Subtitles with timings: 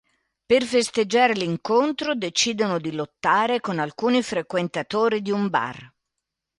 [0.47, 5.93] Per festeggiare l'incontro decidono di lottare con alcuni frequentatori di un bar.